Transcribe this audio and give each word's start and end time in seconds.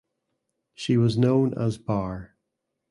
She 0.73 0.97
was 0.97 1.15
known 1.15 1.53
as 1.53 1.77
"Bar". 1.77 2.35